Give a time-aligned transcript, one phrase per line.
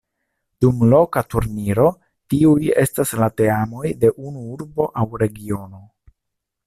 [0.63, 1.85] Dum loka turniro
[2.35, 5.83] tiuj estas la teamoj de unu urbo aŭ regiono.